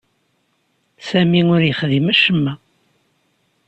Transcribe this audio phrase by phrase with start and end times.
[1.07, 2.53] Sami ur yexdim acemma.